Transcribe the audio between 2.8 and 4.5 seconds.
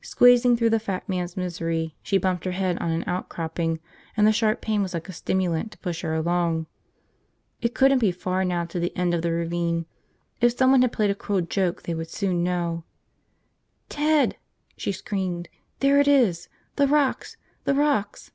an outcropping and the